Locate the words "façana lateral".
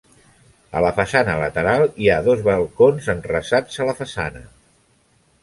0.99-1.85